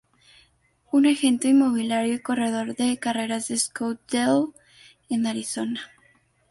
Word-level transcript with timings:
Un 0.91 1.05
agente 1.05 1.49
inmobiliario 1.49 2.15
y 2.15 2.19
corredor 2.21 2.75
de 2.75 2.97
carreras 2.97 3.49
de 3.49 3.57
Scottsdale, 3.59 4.47
en 5.09 5.27
Arizona. 5.27 5.81